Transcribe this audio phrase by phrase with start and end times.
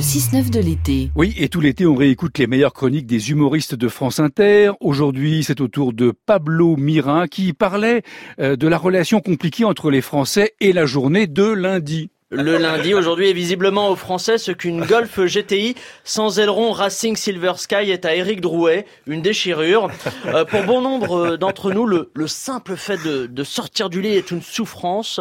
[0.00, 1.10] le 6-9 de l'été.
[1.14, 4.70] Oui, et tout l'été, on réécoute les meilleures chroniques des humoristes de France Inter.
[4.80, 8.00] Aujourd'hui, c'est au tour de Pablo Mirin qui parlait
[8.40, 12.10] euh, de la relation compliquée entre les Français et la journée de lundi.
[12.32, 15.74] Le lundi, aujourd'hui, est visiblement aux Français ce qu'une Golf GTI
[16.04, 19.90] sans aileron Racing Silver Sky est à Eric Drouet, une déchirure.
[20.26, 24.42] Euh, pour bon nombre d'entre nous, le, simple fait de, sortir du lit est une
[24.42, 25.18] souffrance.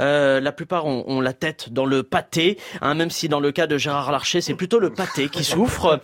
[0.00, 3.68] Euh, la plupart ont, la tête dans le pâté, hein, même si dans le cas
[3.68, 6.00] de Gérard Larcher, c'est plutôt le pâté qui souffre.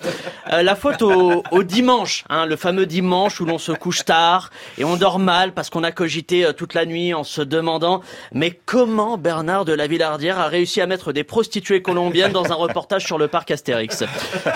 [0.52, 4.84] Euh, la faute au, dimanche, hein, le fameux dimanche où l'on se couche tard et
[4.84, 8.02] on dort mal parce qu'on a cogité toute la nuit en se demandant
[8.32, 13.04] mais comment Bernard de la Villardière réussi à mettre des prostituées colombiennes dans un reportage
[13.04, 14.04] sur le parc Astérix.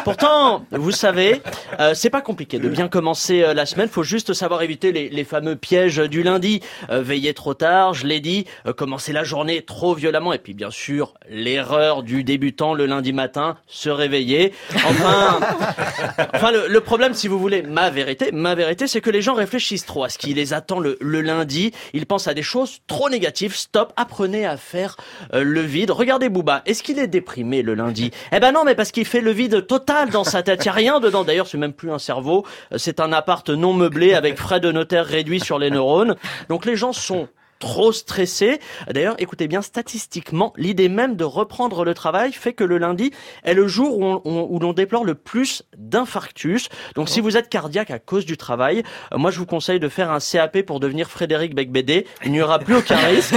[0.04, 1.42] Pourtant, vous savez,
[1.80, 3.88] euh, c'est pas compliqué de bien commencer euh, la semaine.
[3.88, 6.60] Faut juste savoir éviter les, fameux pièges du lundi.
[6.90, 8.46] Euh, veiller trop tard, je l'ai dit.
[8.76, 10.32] commencer la journée trop violemment.
[10.32, 14.52] Et puis, bien sûr, l'erreur du débutant le lundi matin, se réveiller.
[14.74, 15.40] Enfin,
[16.34, 19.34] enfin le, le, problème, si vous voulez, ma vérité, ma vérité, c'est que les gens
[19.34, 21.72] réfléchissent trop à ce qui les attend le, le lundi.
[21.92, 23.54] Ils pensent à des choses trop négatives.
[23.54, 24.96] Stop, apprenez à faire
[25.32, 28.10] le vide Regardez Booba, est-ce qu'il est déprimé le lundi?
[28.32, 30.60] Eh ben non, mais parce qu'il fait le vide total dans sa tête.
[30.64, 31.24] Il n'y a rien dedans.
[31.24, 32.44] D'ailleurs, c'est même plus un cerveau.
[32.76, 36.16] C'est un appart non meublé avec frais de notaire réduits sur les neurones.
[36.48, 38.60] Donc les gens sont trop stressé.
[38.90, 43.12] D'ailleurs, écoutez bien, statistiquement, l'idée même de reprendre le travail fait que le lundi
[43.44, 46.68] est le jour où, l'on déplore le plus d'infarctus.
[46.94, 49.88] Donc, si vous êtes cardiaque à cause du travail, euh, moi, je vous conseille de
[49.88, 52.06] faire un CAP pour devenir Frédéric Becbédé.
[52.24, 53.34] Il n'y aura plus aucun risque.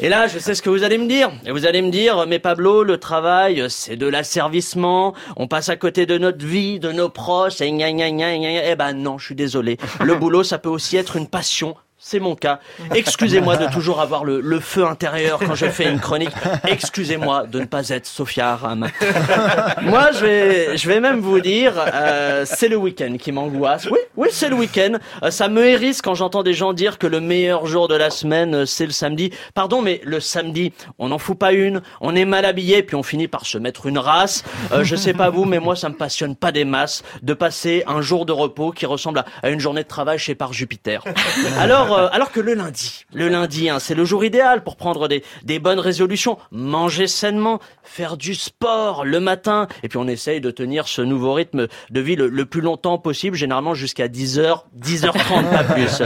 [0.00, 1.30] Et là, je sais ce que vous allez me dire.
[1.44, 5.14] Et vous allez me dire, mais Pablo, le travail, c'est de l'asservissement.
[5.36, 7.60] On passe à côté de notre vie, de nos proches.
[7.60, 8.70] Et gna gna gna gna.
[8.70, 9.78] Eh ben non, je suis désolé.
[10.02, 12.60] Le boulot, ça peut aussi être une passion c'est mon cas.
[12.94, 16.32] Excusez-moi de toujours avoir le, feu intérieur quand je fais une chronique.
[16.68, 18.88] Excusez-moi de ne pas être Sophia Aram.
[19.82, 23.86] Moi, je vais, je vais même vous dire, euh, c'est le week-end qui m'angoisse.
[23.90, 24.98] Oui, oui, c'est le week-end.
[25.22, 28.10] Euh, ça me hérisse quand j'entends des gens dire que le meilleur jour de la
[28.10, 29.30] semaine, euh, c'est le samedi.
[29.54, 31.82] Pardon, mais le samedi, on n'en fout pas une.
[32.00, 34.44] On est mal habillé, puis on finit par se mettre une race.
[34.72, 37.84] Euh, je sais pas vous, mais moi, ça me passionne pas des masses de passer
[37.86, 41.02] un jour de repos qui ressemble à, à une journée de travail chez Par Jupiter.
[41.58, 45.08] Alors, euh, alors que le lundi, le lundi, hein, c'est le jour idéal pour prendre
[45.08, 50.40] des, des bonnes résolutions, manger sainement, faire du sport le matin, et puis on essaye
[50.40, 55.50] de tenir ce nouveau rythme de vie le, plus longtemps possible, généralement jusqu'à 10h, 10h30,
[55.50, 56.02] pas plus.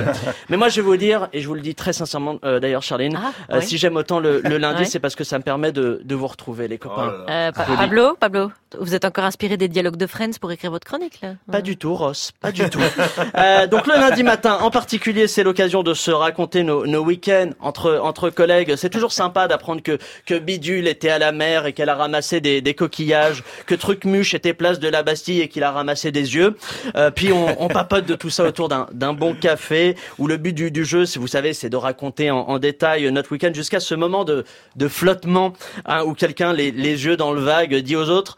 [0.49, 2.83] Mais moi, je vais vous dire, et je vous le dis très sincèrement, euh, d'ailleurs,
[2.83, 5.73] Charline, ah, euh, si j'aime autant le, le lundi, c'est parce que ça me permet
[5.73, 7.13] de, de vous retrouver, les copains.
[7.29, 11.21] Oh Pablo, Pablo, vous êtes encore inspiré des dialogues de Friends pour écrire votre chronique,
[11.23, 12.79] là Pas du tout, Ross, pas du tout.
[13.71, 18.01] donc le lundi matin, en particulier, c'est l'occasion de se raconter nos, nos week-ends entre
[18.03, 18.77] entre collègues.
[18.77, 22.41] C'est toujours sympa d'apprendre que que Bidule était à la mer et qu'elle a ramassé
[22.41, 26.35] des, des coquillages, que Trucmuche était place de la Bastille et qu'il a ramassé des
[26.35, 26.57] yeux.
[26.97, 30.53] Euh, puis on, on, papote de tout ça autour d'un bon café où le but
[30.53, 33.95] du, du jeu, vous savez, c'est de raconter en, en, détail notre week-end jusqu'à ce
[33.95, 34.45] moment de,
[34.77, 35.53] de flottement
[35.87, 38.37] hein, où quelqu'un les, les yeux dans le vague dit aux autres.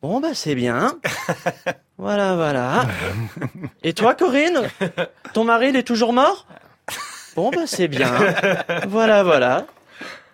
[0.00, 0.96] Bon bah c'est bien.
[1.96, 2.86] Voilà, voilà.
[3.82, 4.68] Et toi, Corinne?
[5.32, 6.46] Ton mari, il est toujours mort?
[7.34, 8.12] Bon, bah c'est bien.
[8.86, 9.66] voilà, voilà.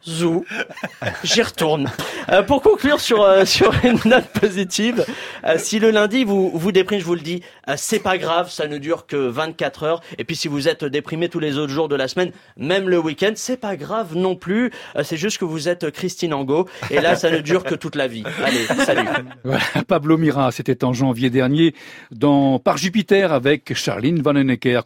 [0.06, 0.44] Zou,
[1.22, 1.90] j'y retourne.
[2.30, 5.04] Euh, pour conclure sur euh, sur une note positive,
[5.44, 7.42] euh, si le lundi vous vous déprimez, je vous le dis,
[7.76, 10.02] c'est pas grave, ça ne dure que 24 heures.
[10.18, 12.98] Et puis si vous êtes déprimé tous les autres jours de la semaine, même le
[12.98, 14.70] week-end, c'est pas grave non plus.
[15.02, 18.06] c'est juste que vous êtes Christine Angot, et là ça ne dure que toute la
[18.06, 18.24] vie.
[18.44, 19.08] Allez, salut.
[19.88, 21.74] Pablo Mira, c'était en janvier dernier
[22.10, 24.82] dans Par Jupiter avec Charline Vanhoenacker.